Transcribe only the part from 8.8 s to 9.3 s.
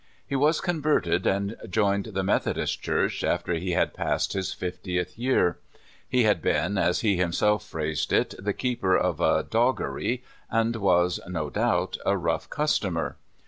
of